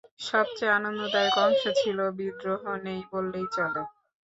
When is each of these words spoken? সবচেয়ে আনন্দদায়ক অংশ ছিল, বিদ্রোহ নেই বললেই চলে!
সবচেয়ে 0.25 0.75
আনন্দদায়ক 0.77 1.35
অংশ 1.45 1.61
ছিল, 1.79 1.97
বিদ্রোহ 2.17 2.63
নেই 2.85 3.01
বললেই 3.11 3.47
চলে! 3.55 3.81